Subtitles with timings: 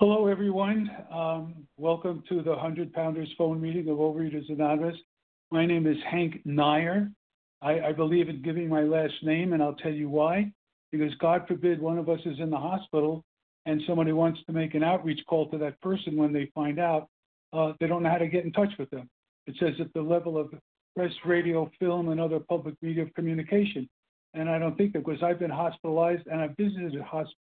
[0.00, 0.90] Hello, everyone.
[1.12, 4.96] Um, welcome to the 100 Pounders phone meeting of Overeaters Anonymous.
[5.50, 7.10] My name is Hank Nair.
[7.60, 10.50] I, I, believe in giving my last name, and I'll tell you why.
[10.90, 13.22] Because God forbid one of us is in the hospital
[13.66, 17.06] and somebody wants to make an outreach call to that person when they find out,
[17.52, 19.06] uh, they don't know how to get in touch with them.
[19.46, 20.50] It says at the level of
[20.96, 23.86] press, radio, film, and other public media of communication.
[24.32, 26.94] And I don't think that because I've been hospitalized and I've visited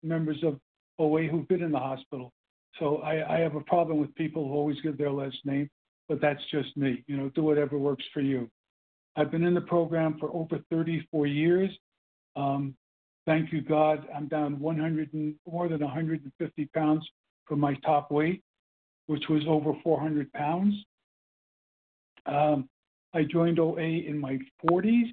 [0.01, 0.59] members of
[0.97, 2.33] OA who've been in the hospital.
[2.79, 5.69] So I, I have a problem with people who always give their last name,
[6.07, 7.03] but that's just me.
[7.07, 8.49] You know, do whatever works for you.
[9.15, 11.71] I've been in the program for over 34 years.
[12.35, 12.75] Um,
[13.25, 14.07] thank you, God.
[14.15, 17.09] I'm down 100 and, more than 150 pounds
[17.45, 18.43] from my top weight,
[19.07, 20.75] which was over 400 pounds.
[22.27, 22.69] Um,
[23.13, 25.09] I joined OA in my 40s,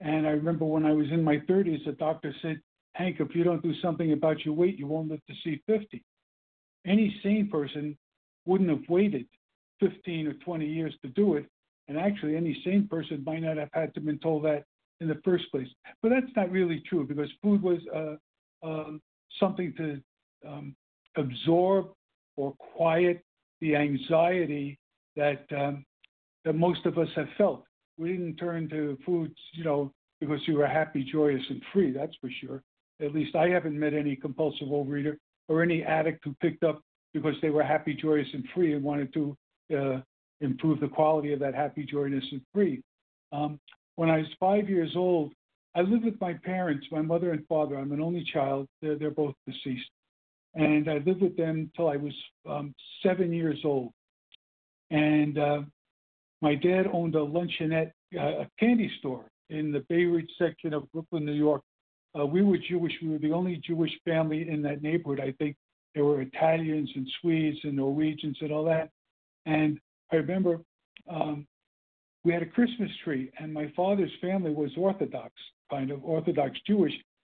[0.00, 2.60] and I remember when I was in my 30s, the doctor said,
[2.94, 6.04] Hank, if you don't do something about your weight, you won't live to see 50.
[6.86, 7.96] Any sane person
[8.46, 9.26] wouldn't have waited
[9.80, 11.46] 15 or 20 years to do it,
[11.88, 14.64] and actually, any sane person might not have had to been told that
[15.00, 15.68] in the first place.
[16.02, 19.00] But that's not really true because food was uh, um,
[19.38, 20.00] something to
[20.46, 20.76] um,
[21.16, 21.88] absorb
[22.36, 23.22] or quiet
[23.60, 24.78] the anxiety
[25.16, 25.84] that um,
[26.44, 27.64] that most of us have felt.
[27.98, 31.92] We didn't turn to foods, you know, because we were happy, joyous, and free.
[31.92, 32.62] That's for sure.
[33.02, 35.16] At least I haven't met any compulsive overeater
[35.50, 36.80] or any addict who picked up
[37.12, 39.36] because they were happy, joyous, and free and wanted to
[39.76, 40.00] uh,
[40.40, 42.80] improve the quality of that happy, joyous, and free.
[43.32, 43.58] Um,
[43.96, 45.32] when I was five years old,
[45.74, 47.76] I lived with my parents, my mother and father.
[47.76, 48.68] I'm an only child.
[48.80, 49.90] They're, they're both deceased.
[50.54, 52.14] And I lived with them till I was
[52.48, 53.92] um, seven years old.
[54.90, 55.62] And uh,
[56.42, 60.90] my dad owned a luncheonette, uh, a candy store in the Bay Ridge section of
[60.92, 61.62] Brooklyn, New York.
[62.18, 62.92] Uh, we were Jewish.
[63.02, 65.20] We were the only Jewish family in that neighborhood.
[65.20, 65.56] I think
[65.94, 68.90] there were Italians and Swedes and Norwegians and all that.
[69.46, 69.78] And
[70.12, 70.60] I remember
[71.08, 71.46] um,
[72.24, 75.32] we had a Christmas tree, and my father's family was Orthodox,
[75.70, 76.92] kind of Orthodox Jewish.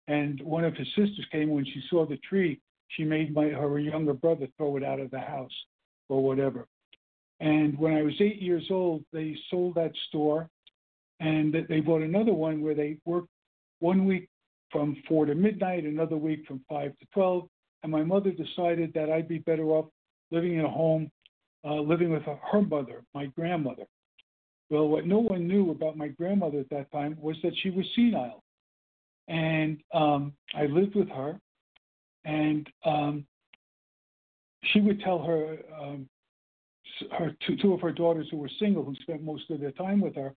[0.08, 2.60] And one of his sisters came when she saw the tree.
[2.88, 5.52] She made my her younger brother throw it out of the house
[6.08, 6.66] or whatever.
[7.38, 10.48] And when I was eight years old, they sold that store,
[11.20, 13.28] and they bought another one where they worked
[13.78, 14.28] one week
[14.70, 17.48] from four to midnight, another week from five to twelve.
[17.82, 19.86] And my mother decided that I'd be better off
[20.31, 21.10] living in a home,
[21.64, 23.84] uh, living with her mother, my grandmother.
[24.69, 27.84] Well, what no one knew about my grandmother at that time was that she was
[27.97, 28.42] senile.
[29.28, 31.41] And um, I lived with her,
[32.25, 33.25] and um,
[34.64, 36.08] she would tell her, um,
[37.19, 40.00] her two, two of her daughters who were single, who spent most of their time
[40.00, 40.34] with her,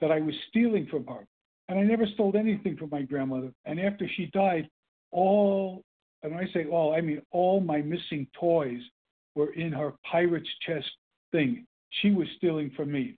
[0.00, 1.26] that I was stealing from her.
[1.68, 3.52] And I never stole anything from my grandmother.
[3.64, 4.68] And after she died,
[5.10, 5.82] all,
[6.22, 8.80] and when I say all, I mean all my missing toys
[9.34, 10.86] were in her pirate's chest
[11.32, 11.66] thing.
[12.02, 13.16] She was stealing from me.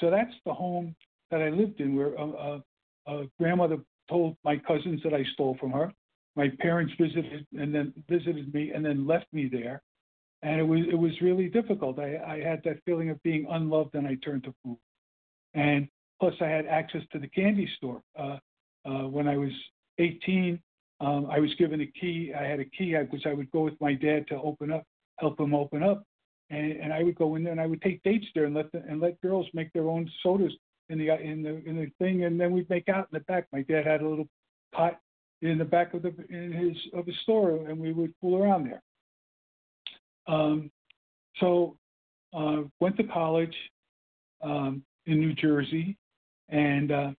[0.00, 0.94] So that's the home
[1.30, 2.62] that I lived in, where a, a,
[3.06, 5.92] a grandmother told my cousins that I stole from her.
[6.36, 9.82] My parents visited and then visited me and then left me there,
[10.42, 11.98] and it was it was really difficult.
[11.98, 14.78] I, I had that feeling of being unloved, and I turned to food.
[15.54, 15.88] And
[16.20, 18.02] plus, I had access to the candy store.
[18.18, 18.38] Uh,
[18.84, 19.52] uh, when I was
[19.98, 20.60] 18,
[21.00, 22.32] um, I was given a key.
[22.38, 24.84] I had a key because I would go with my dad to open up,
[25.18, 26.04] help him open up,
[26.50, 28.70] and, and I would go in there and I would take dates there and let
[28.72, 30.52] the, and let girls make their own sodas
[30.88, 33.46] in the in the in the thing, and then we'd make out in the back.
[33.52, 34.28] My dad had a little
[34.72, 35.00] pot
[35.42, 38.64] in the back of the in his of the store, and we would fool around
[38.64, 38.82] there.
[40.26, 40.70] Um,
[41.38, 41.76] so
[42.34, 43.54] uh, went to college
[44.42, 45.96] um, in New Jersey,
[46.48, 47.10] and uh,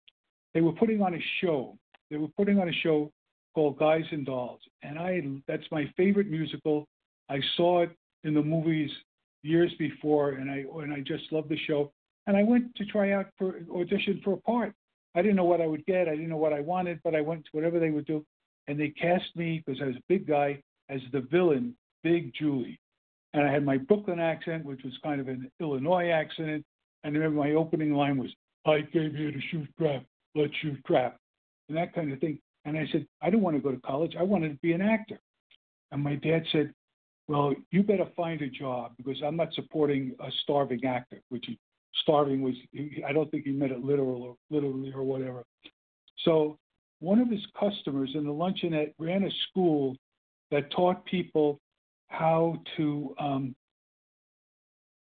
[0.54, 1.78] they were putting on a show.
[2.10, 3.12] They were putting on a show
[3.54, 6.88] called Guys and Dolls, and I that's my favorite musical.
[7.30, 7.92] I saw it
[8.24, 8.90] in the movies
[9.44, 11.92] years before, and I and I just loved the show.
[12.28, 14.74] And I went to try out for audition for a part.
[15.16, 16.08] I didn't know what I would get.
[16.08, 18.24] I didn't know what I wanted, but I went to whatever they would do,
[18.68, 22.80] and they cast me because I was a big guy as the villain, Big Julie,
[23.34, 26.66] and I had my Brooklyn accent, which was kind of an Illinois accent.
[27.04, 28.30] And I remember my opening line was,
[28.66, 30.04] "I came here to shoot crap.
[30.36, 31.18] Let's shoot crap,"
[31.68, 32.40] and that kind of thing.
[32.66, 34.16] And I said, I didn't want to go to college.
[34.20, 35.20] I wanted to be an actor.
[35.92, 36.74] And my dad said,
[37.28, 41.58] well, you better find a job because I'm not supporting a starving actor, which he,
[42.02, 42.56] starving was,
[43.08, 45.44] I don't think he meant it literal or literally or whatever.
[46.26, 46.58] So
[47.00, 49.96] one of his customers in the luncheonette ran a school
[50.52, 51.60] that taught people
[52.08, 53.56] how to um,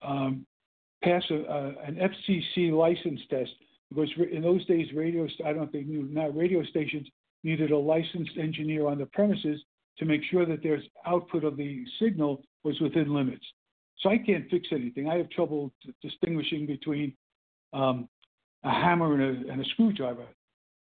[0.02, 0.46] um,
[1.06, 3.52] pass a, a, an FCC license test
[3.90, 7.08] because in those days, radio I don't think now radio stations
[7.44, 9.62] needed a licensed engineer on the premises
[10.00, 13.46] to make sure that there's output of the signal was within limits.
[14.00, 15.08] So I can't fix anything.
[15.08, 15.72] I have trouble
[16.02, 17.14] distinguishing between
[17.72, 18.10] um,
[18.64, 20.26] a hammer and a, and a screwdriver.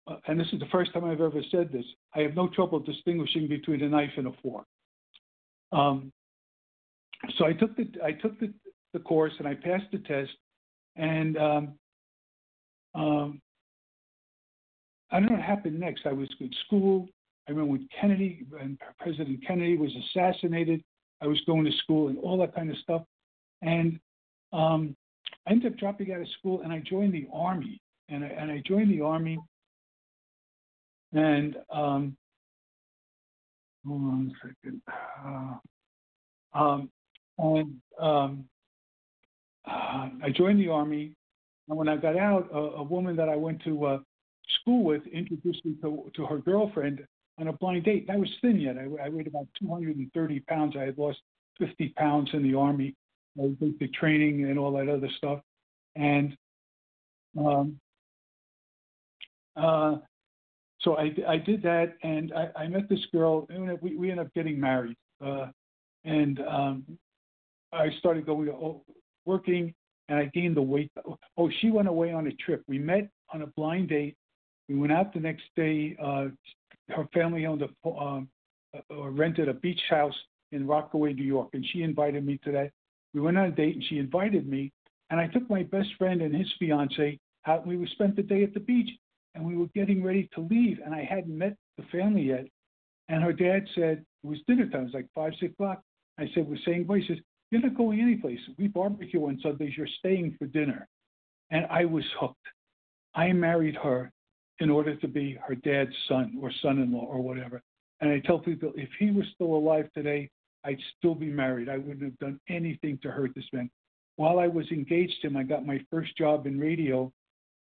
[0.06, 1.84] Uh, and this is the first time I've ever said this.
[2.14, 4.66] I have no trouble distinguishing between a knife and a fork.
[5.73, 6.12] Um,
[7.37, 8.52] so I took the I took the,
[8.92, 10.32] the course and I passed the test,
[10.96, 11.75] and um,
[12.94, 13.40] um,
[15.10, 16.06] I don't know what happened next.
[16.06, 17.08] I was in school.
[17.48, 20.82] I remember when Kennedy and President Kennedy was assassinated.
[21.22, 23.02] I was going to school and all that kind of stuff,
[23.62, 23.98] and
[24.52, 24.96] um,
[25.46, 27.81] I ended up dropping out of school and I joined the army.
[28.12, 29.38] And I, and I joined the army,
[31.12, 32.16] and um,
[33.87, 34.82] hold on a second.
[35.25, 36.90] Uh, um,
[37.38, 38.44] and um,
[39.70, 41.12] I joined the army.
[41.69, 43.99] And when I got out, a, a woman that I went to uh,
[44.61, 47.05] school with introduced me to, to her girlfriend
[47.38, 48.08] on a blind date.
[48.11, 48.76] I was thin yet.
[48.76, 50.75] I, I weighed about 230 pounds.
[50.76, 51.19] I had lost
[51.58, 52.94] 50 pounds in the army.
[53.37, 55.40] The training and all that other stuff.
[55.94, 56.37] And
[57.38, 57.78] um,
[59.56, 59.96] uh,
[60.81, 63.46] so I, I did that, and I, I met this girl.
[63.50, 64.96] And we, we ended up getting married.
[65.25, 65.46] Uh,
[66.05, 66.84] and um,
[67.73, 68.82] I started going oh,
[69.30, 69.72] working,
[70.08, 70.90] and I gained the weight.
[71.38, 72.62] Oh, she went away on a trip.
[72.66, 74.16] We met on a blind date.
[74.68, 75.96] We went out the next day.
[76.02, 76.26] Uh,
[76.96, 78.28] her family owned a um,
[78.88, 80.18] or rented a beach house
[80.52, 82.70] in Rockaway, New York, and she invited me to that.
[83.14, 84.72] We went on a date, and she invited me,
[85.10, 87.66] and I took my best friend and his fiance out.
[87.66, 88.90] We spent the day at the beach,
[89.34, 92.46] and we were getting ready to leave, and I hadn't met the family yet.
[93.08, 94.82] And her dad said it was dinner time.
[94.82, 95.82] It was like five, six o'clock.
[96.18, 96.98] I said, we're saying goodbye.
[96.98, 98.38] He says, you're not going anyplace.
[98.58, 99.76] We barbecue on Sundays.
[99.76, 100.88] You're staying for dinner.
[101.50, 102.37] And I was hooked.
[103.14, 104.12] I married her
[104.61, 107.61] in order to be her dad's son or son-in-law or whatever.
[108.00, 110.31] And I tell people, if he was still alive today,
[110.64, 111.69] I'd still be married.
[111.69, 113.70] I wouldn't have done anything to hurt this man.
[114.17, 117.12] While I was engaged to him, I got my first job in radio.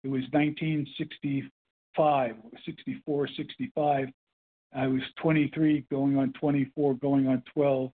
[0.05, 4.09] It was 1965, 64, 65.
[4.75, 7.91] I was 23, going on 24, going on 12.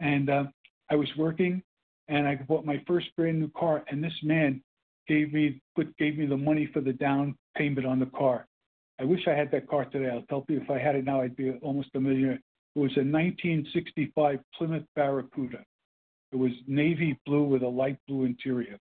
[0.00, 0.44] And uh,
[0.90, 1.62] I was working
[2.08, 3.84] and I bought my first brand new car.
[3.88, 4.62] And this man
[5.06, 5.60] gave me
[5.98, 8.46] gave me the money for the down payment on the car.
[9.00, 10.10] I wish I had that car today.
[10.10, 12.38] I'll tell you if I had it now, I'd be almost a millionaire.
[12.76, 15.64] It was a 1965 Plymouth Barracuda.
[16.32, 18.78] It was navy blue with a light blue interior.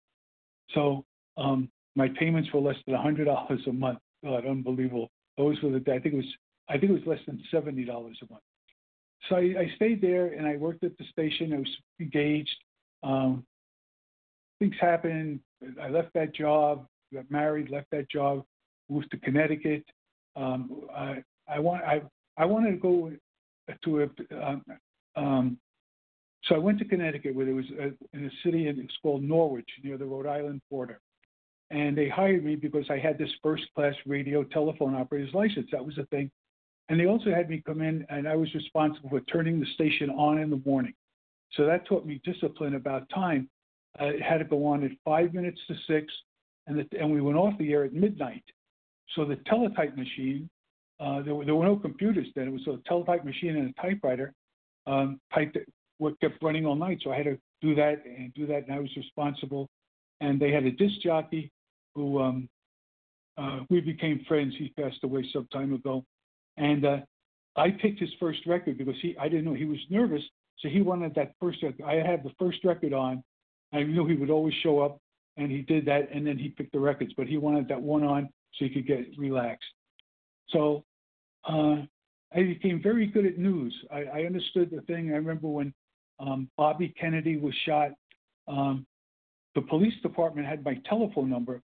[0.73, 1.05] So
[1.37, 3.99] um, my payments were less than a hundred dollars a month.
[4.23, 5.09] God, unbelievable.
[5.37, 6.33] Those were the I think it was
[6.69, 8.43] I think it was less than seventy dollars a month.
[9.29, 11.53] So I, I, stayed there and I worked at the station.
[11.53, 12.55] I was engaged.
[13.03, 13.45] Um,
[14.59, 15.39] things happened.
[15.81, 18.43] I left that job, got married, left that job,
[18.89, 19.83] moved to Connecticut.
[20.35, 22.01] Um, I, I want I
[22.37, 23.11] I wanted to go
[23.83, 24.63] to a um,
[25.15, 25.57] um,
[26.43, 27.85] so I went to Connecticut where there was a,
[28.15, 30.99] in a city and it's called Norwich near the Rhode Island border,
[31.71, 35.67] and they hired me because I had this first class radio telephone operator's license.
[35.71, 36.29] That was the thing.
[36.89, 40.09] And they also had me come in, and I was responsible for turning the station
[40.11, 40.93] on in the morning.
[41.53, 43.49] So that taught me discipline about time.
[43.99, 46.13] Uh, it had to go on at five minutes to six,
[46.67, 48.43] and, the, and we went off the air at midnight.
[49.15, 50.49] So the teletype machine,
[50.99, 52.47] uh, there, were, there were no computers then.
[52.47, 54.33] It was a teletype machine and a typewriter.
[54.87, 55.57] Um, typed
[55.97, 56.99] what kept running all night.
[57.03, 59.67] So I had to do that and do that, and I was responsible.
[60.21, 61.51] And they had a disc jockey
[61.95, 62.49] who um,
[63.37, 64.53] uh, we became friends.
[64.57, 66.03] He passed away some time ago.
[66.57, 66.97] And uh,
[67.55, 70.21] I picked his first record because he I didn't know he was nervous,
[70.59, 71.85] so he wanted that first record.
[71.85, 73.23] I had the first record on.
[73.73, 74.99] I knew he would always show up,
[75.37, 77.13] and he did that, and then he picked the records.
[77.17, 79.65] But he wanted that one on so he could get relaxed.
[80.49, 80.83] So
[81.47, 81.77] uh,
[82.33, 83.75] I became very good at news.
[83.91, 85.11] I, I understood the thing.
[85.11, 85.73] I remember when
[86.19, 87.91] um, Bobby Kennedy was shot.
[88.47, 88.85] Um,
[89.55, 91.61] the police department had my telephone number,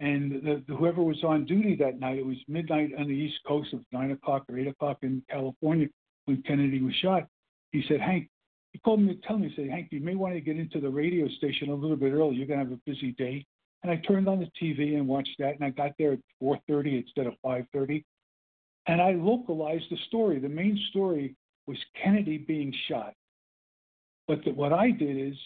[0.00, 3.38] and the, the, whoever was on duty that night, it was midnight on the East
[3.46, 5.86] Coast, was nine o'clock or eight o'clock in California
[6.24, 7.26] when Kennedy was shot.
[7.70, 8.28] He said, Hank,
[8.72, 10.80] he called me to tell me, he said, Hank, you may want to get into
[10.80, 12.34] the radio station a little bit early.
[12.34, 13.46] You're going to have a busy day.
[13.82, 17.04] And I turned on the TV and watched that, and I got there at 4:30
[17.04, 18.02] instead of 5:30,
[18.86, 20.38] and I localized the story.
[20.38, 21.36] The main story
[21.66, 23.12] was Kennedy being shot,
[24.26, 25.36] but the, what I did is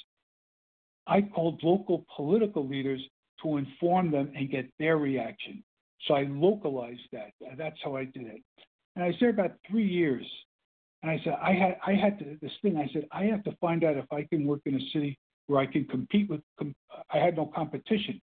[1.08, 3.02] I called local political leaders
[3.42, 5.62] to inform them and get their reaction.
[6.06, 7.30] So I localized that.
[7.56, 8.42] That's how I did it.
[8.94, 10.26] And I was there about three years.
[11.02, 13.56] And I said, I had, I had to, this thing, I said, I have to
[13.60, 16.74] find out if I can work in a city where I can compete with, com-
[17.12, 18.20] I had no competition.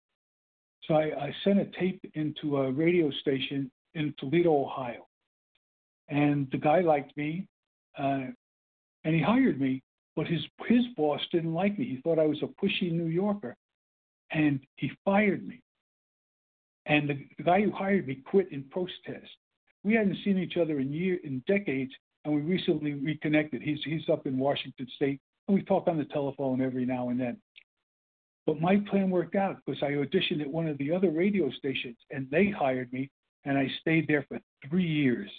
[0.88, 5.06] So I, I sent a tape into a radio station in Toledo, Ohio.
[6.08, 7.46] And the guy liked me.
[7.98, 8.26] uh,
[9.04, 9.82] and he hired me.
[10.14, 11.86] But his his boss didn't like me.
[11.86, 13.56] He thought I was a pushy New Yorker,
[14.32, 15.60] and he fired me.
[16.86, 19.30] And the, the guy who hired me quit in protest.
[19.84, 21.92] We hadn't seen each other in year in decades,
[22.24, 23.62] and we recently reconnected.
[23.62, 27.20] He's he's up in Washington State, and we talk on the telephone every now and
[27.20, 27.36] then.
[28.46, 31.96] But my plan worked out because I auditioned at one of the other radio stations,
[32.10, 33.10] and they hired me,
[33.44, 35.30] and I stayed there for three years,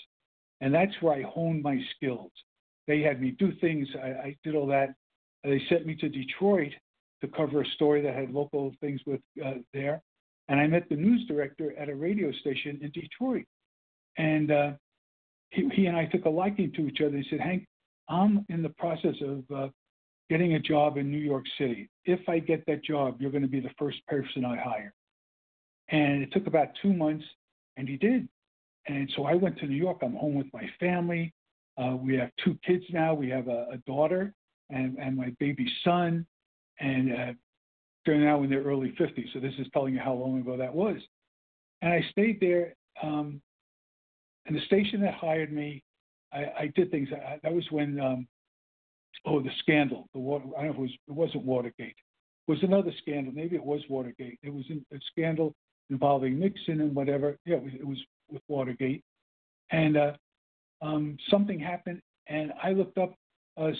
[0.61, 2.31] and that's where I honed my skills.
[2.87, 3.87] They had me do things.
[4.01, 4.93] I, I did all that.
[5.43, 6.71] They sent me to Detroit
[7.23, 10.01] to cover a story that had local things with uh, there,
[10.49, 13.45] and I met the news director at a radio station in Detroit,
[14.17, 14.71] and uh,
[15.51, 17.15] he, he, and I took a liking to each other.
[17.15, 17.65] He said, "Hank,
[18.09, 19.69] I'm in the process of uh,
[20.29, 21.89] getting a job in New York City.
[22.03, 24.93] If I get that job, you're going to be the first person I hire."
[25.89, 27.25] And it took about two months,
[27.77, 28.27] and he did.
[28.87, 29.99] And so I went to New York.
[30.01, 31.33] I'm home with my family.
[31.77, 33.13] Uh, we have two kids now.
[33.13, 34.33] We have a, a daughter
[34.69, 36.25] and, and my baby son,
[36.79, 37.33] and uh,
[38.05, 39.31] they're now in their early 50s.
[39.33, 40.97] So this is telling you how long ago that was.
[41.81, 42.75] And I stayed there.
[43.01, 43.41] Um,
[44.45, 45.83] and the station that hired me,
[46.33, 47.09] I, I did things.
[47.13, 48.27] I, that was when, um,
[49.25, 50.09] oh, the scandal.
[50.13, 50.45] The water.
[50.57, 50.91] I don't know if it was.
[51.07, 51.95] It wasn't Watergate.
[52.47, 53.33] It was another scandal.
[53.33, 54.39] Maybe it was Watergate.
[54.43, 55.55] It was a scandal
[55.89, 57.37] involving Nixon and whatever.
[57.45, 57.97] Yeah, it was, it was
[58.29, 59.03] with Watergate.
[59.71, 60.11] And uh,
[60.81, 63.15] um, something happened, and I looked up
[63.57, 63.71] uh,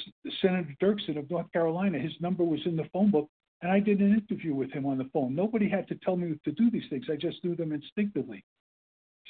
[0.42, 2.00] Senator Dirksen of North Carolina.
[2.00, 3.30] His number was in the phone book,
[3.62, 5.36] and I did an interview with him on the phone.
[5.36, 7.06] Nobody had to tell me to do these things.
[7.12, 8.44] I just knew them instinctively.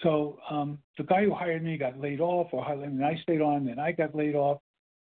[0.02, 3.42] So um, the guy who hired me got laid off, or I mean, I stayed
[3.42, 4.60] on, and I got laid off,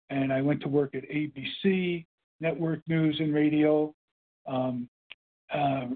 [0.09, 2.05] and I went to work at ABC,
[2.39, 3.93] Network News and Radio,
[4.47, 4.87] um,
[5.53, 5.87] uh,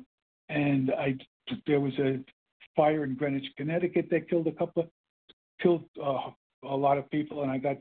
[0.50, 1.18] and I
[1.66, 2.20] there was a
[2.76, 4.90] fire in Greenwich, Connecticut that killed a couple of
[5.62, 6.30] killed uh,
[6.64, 7.78] a lot of people, and I got,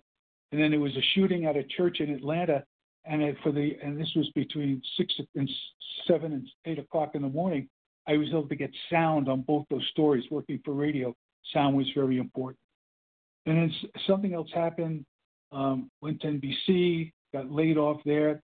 [0.52, 2.64] and then there was a shooting at a church in Atlanta,
[3.04, 5.50] and it, for the, and this was between six and
[6.06, 7.68] seven and eight o'clock in the morning.
[8.08, 10.24] I was able to get sound on both those stories.
[10.30, 11.14] Working for radio,
[11.52, 12.58] sound was very important.
[13.46, 13.74] And then
[14.06, 15.04] something else happened.
[15.52, 18.42] Um, went to NBC, got laid off there,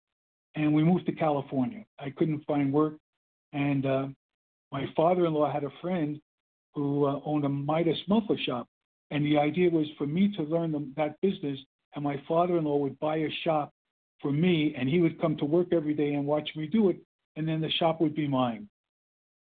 [0.56, 1.84] and we moved to California.
[1.98, 2.94] I couldn't find work,
[3.52, 4.06] and uh,
[4.72, 6.20] my father-in-law had a friend
[6.74, 8.66] who uh, owned a Midas muffler shop,
[9.10, 11.58] and the idea was for me to learn the, that business,
[11.94, 13.72] and my father in law would buy a shop
[14.20, 16.96] for me, and he would come to work every day and watch me do it,
[17.36, 18.68] and then the shop would be mine.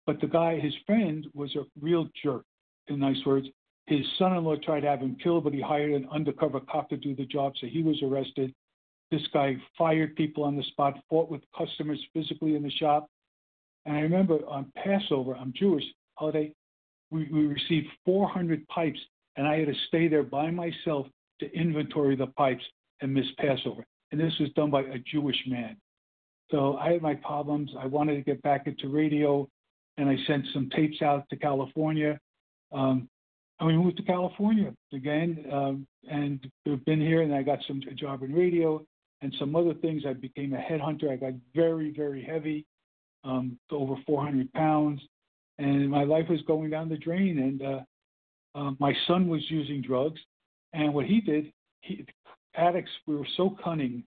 [0.06, 2.44] But the guy, his friend, was a real jerk,
[2.88, 3.48] in nice words.
[3.88, 6.90] His son in law tried to have him killed, but he hired an undercover cop
[6.90, 8.54] to do the job, so he was arrested.
[9.12, 13.08] This guy fired people on the spot, fought with customers physically in the shop.
[13.86, 15.84] And I remember on Passover, I'm Jewish,
[16.16, 16.54] holiday,
[17.12, 19.00] we, we received 400 pipes
[19.38, 21.08] and I had to stay there by myself
[21.40, 22.64] to inventory the pipes
[23.02, 23.86] and miss Passover.
[24.12, 25.78] And this was done by a Jewish man.
[26.52, 27.72] So I had my problems.
[27.80, 29.48] I wanted to get back into radio,
[29.98, 32.20] and I sent some tapes out to California.
[32.72, 33.10] Um,
[33.60, 37.22] and we moved to California again, um, and we've been here.
[37.22, 38.86] And I got some a job in radio
[39.22, 40.04] and some other things.
[40.08, 41.10] I became a headhunter.
[41.10, 42.66] I got very, very heavy,
[43.24, 45.02] um, over 400 pounds,
[45.58, 47.40] and my life was going down the drain.
[47.40, 50.20] And uh, um, my son was using drugs,
[50.76, 51.52] and what he did,
[51.82, 52.06] he,
[52.56, 54.04] addicts we were so cunning,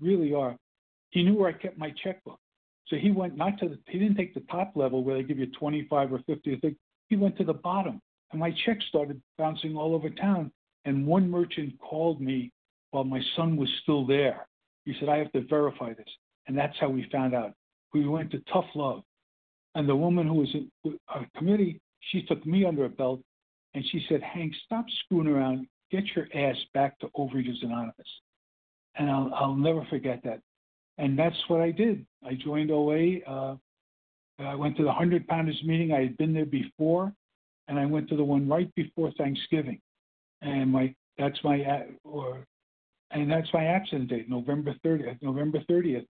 [0.00, 0.56] really are.
[1.10, 2.38] He knew where I kept my checkbook,
[2.86, 3.78] so he went not to the.
[3.88, 6.76] He didn't take the top level where they give you 25 or 50 or thing.
[7.08, 8.00] He went to the bottom,
[8.30, 10.50] and my checks started bouncing all over town.
[10.84, 12.50] And one merchant called me
[12.90, 14.46] while my son was still there.
[14.84, 16.08] He said, "I have to verify this,"
[16.46, 17.52] and that's how we found out.
[17.92, 19.02] We went to tough love,
[19.74, 23.20] and the woman who was in our committee, she took me under a belt
[23.74, 25.66] and she said, Hank, stop screwing around.
[25.92, 27.94] Get your ass back to Overeaters Anonymous.
[28.96, 30.40] And I'll, I'll never forget that.
[30.98, 32.04] And that's what I did.
[32.26, 33.20] I joined OA.
[33.20, 33.56] Uh,
[34.38, 35.92] I went to the 100 Pounders meeting.
[35.92, 37.12] I had been there before,
[37.68, 39.80] and I went to the one right before Thanksgiving.
[40.42, 42.44] And my that's my or
[43.12, 45.22] and that's my accident date, November 30th.
[45.22, 46.06] November 30th,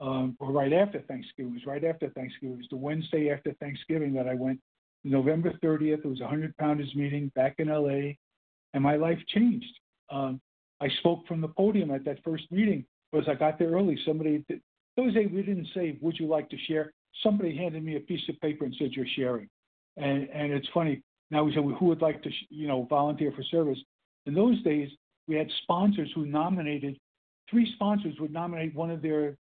[0.00, 1.52] um, or right after Thanksgiving.
[1.52, 2.54] It was right after Thanksgiving.
[2.54, 4.60] It was the Wednesday after Thanksgiving that I went
[5.04, 8.12] November 30th, it was a 100 pounders meeting back in LA,
[8.74, 9.72] and my life changed.
[10.10, 10.40] Um,
[10.80, 13.98] I spoke from the podium at that first meeting because I got there early.
[14.06, 14.44] Somebody,
[14.96, 16.92] those days we didn't say, Would you like to share?
[17.22, 19.48] Somebody handed me a piece of paper and said, You're sharing.
[19.96, 21.02] And, and it's funny.
[21.30, 23.78] Now we said, well, Who would like to, you know, volunteer for service?
[24.26, 24.90] In those days,
[25.28, 26.98] we had sponsors who nominated,
[27.48, 29.36] three sponsors would nominate one of their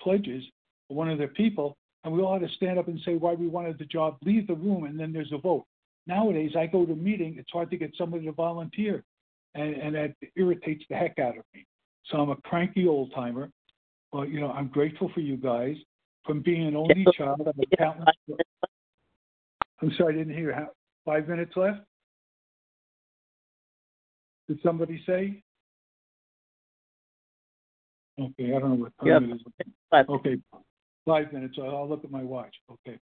[0.00, 0.44] pledges,
[0.88, 3.46] one of their people, and we all had to stand up and say why we
[3.46, 5.64] wanted the job, leave the room, and then there's a vote.
[6.06, 9.04] Nowadays, I go to a meeting, it's hard to get somebody to volunteer.
[9.54, 11.66] and, and that irritates the heck out of me.
[12.06, 13.50] So I'm a cranky old timer,
[14.12, 15.76] but you know I'm grateful for you guys.
[16.24, 18.14] From being an only child, I'm a countless.
[19.80, 20.54] I'm sorry, I didn't hear.
[20.54, 20.68] How,
[21.04, 21.80] five minutes left.
[24.48, 25.42] Did somebody say?
[28.20, 29.22] Okay, I don't know what time Yep.
[29.22, 30.08] it is.
[30.08, 30.36] Okay,
[31.06, 31.56] five minutes.
[31.58, 32.54] I'll I'll look at my watch.
[32.70, 32.98] Okay.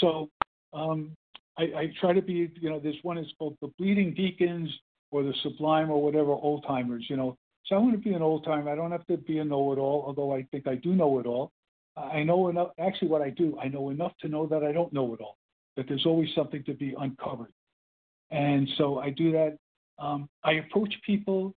[0.00, 0.28] So
[0.72, 1.16] um,
[1.56, 4.70] I, I try to be, you know, this one is called the Bleeding Deacons
[5.10, 7.36] or the Sublime or whatever old timers, you know.
[7.66, 8.70] So I want to be an old timer.
[8.70, 11.18] I don't have to be a know it all, although I think I do know
[11.18, 11.52] it all.
[11.96, 12.70] I know enough.
[12.78, 15.38] Actually, what I do, I know enough to know that I don't know it all.
[15.76, 17.52] That there's always something to be uncovered,
[18.30, 19.56] and so I do that.
[19.98, 21.54] Um, I approach people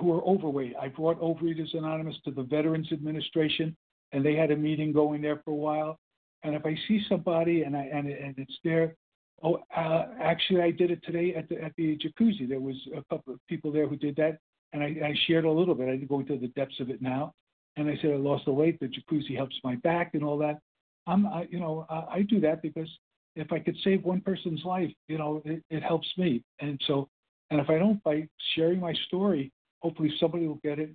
[0.00, 0.74] who are overweight.
[0.80, 3.76] I brought Overeaters Anonymous to the Veterans Administration,
[4.12, 5.98] and they had a meeting going there for a while.
[6.42, 8.94] And if I see somebody and I and, and it's there,
[9.42, 12.48] oh, uh, actually I did it today at the at the jacuzzi.
[12.48, 14.38] There was a couple of people there who did that,
[14.72, 15.88] and I, I shared a little bit.
[15.88, 17.34] I didn't go into the depths of it now.
[17.76, 18.80] And I said I lost the weight.
[18.80, 20.58] The jacuzzi helps my back and all that.
[21.06, 22.88] I'm, I, you know, I, I do that because
[23.36, 26.42] if I could save one person's life, you know, it, it helps me.
[26.60, 27.08] And so,
[27.50, 30.90] and if I don't, by sharing my story, hopefully somebody will get it.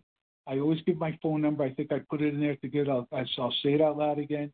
[0.48, 1.64] I always give my phone number.
[1.64, 2.90] I think I put it in there to get.
[2.90, 4.52] I'll, I'll say it out loud again.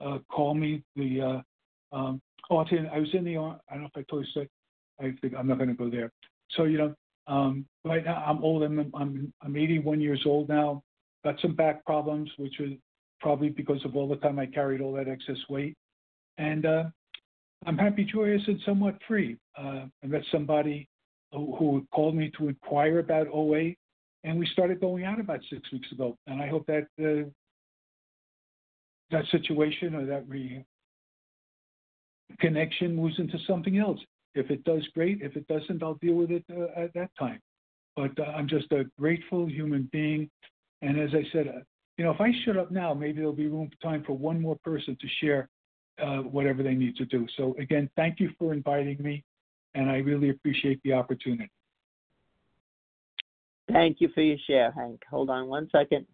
[0.00, 0.82] Uh, call me.
[0.96, 1.40] The uh,
[1.92, 3.36] um, oh, I'll tell you, I was in the.
[3.36, 4.46] I don't know if I told you.
[5.00, 6.10] I think I'm not going to go there.
[6.50, 6.94] So you know,
[7.26, 8.62] um, right now I'm old.
[8.62, 10.82] I'm I'm I'm 81 years old now.
[11.24, 12.70] Got some back problems, which was
[13.20, 15.74] probably because of all the time I carried all that excess weight.
[16.38, 16.84] And uh,
[17.66, 19.36] I'm happy, joyous, and somewhat free.
[19.58, 20.88] Uh, I met somebody
[21.32, 23.72] who, who called me to inquire about OA,
[24.24, 26.16] and we started going out about six weeks ago.
[26.26, 27.28] And I hope that uh,
[29.10, 30.64] that situation or that re-
[32.38, 34.00] connection moves into something else.
[34.34, 35.22] If it does, great.
[35.22, 37.40] If it doesn't, I'll deal with it uh, at that time.
[37.94, 40.30] But uh, I'm just a grateful human being.
[40.82, 41.60] And as I said, uh,
[41.96, 44.56] you know, if I shut up now, maybe there'll be room time for one more
[44.62, 45.48] person to share
[46.02, 47.26] uh, whatever they need to do.
[47.36, 49.24] So again, thank you for inviting me,
[49.74, 51.50] and I really appreciate the opportunity.
[53.72, 55.02] Thank you for your share, Hank.
[55.10, 56.06] Hold on one second.